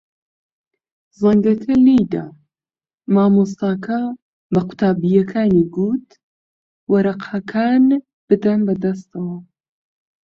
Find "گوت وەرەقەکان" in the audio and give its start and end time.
5.75-7.83